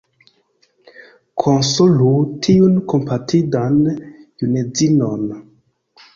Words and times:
Konsolu 1.43 2.13
tiun 2.47 2.81
kompatindan 2.95 3.79
junedzinon!.. 3.93 5.31